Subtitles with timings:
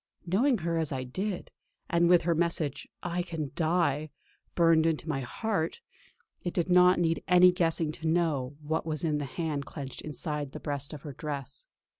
[0.25, 1.51] Knowing her as I did,
[1.87, 4.09] and with her message "I can die"
[4.55, 5.79] burned into my heart,
[6.43, 10.53] it did not need any guessing to know what was in the hand clenched inside
[10.53, 11.67] the breast of her dress.